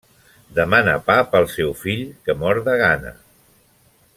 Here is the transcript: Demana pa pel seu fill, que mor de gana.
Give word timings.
Demana 0.59 0.95
pa 1.09 1.17
pel 1.35 1.45
seu 1.57 1.75
fill, 1.81 2.01
que 2.25 2.37
mor 2.45 2.63
de 2.69 2.77
gana. 2.85 3.13